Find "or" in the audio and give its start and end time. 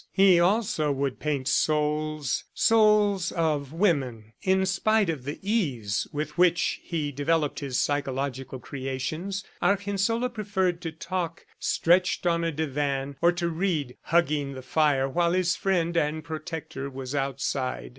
13.21-13.31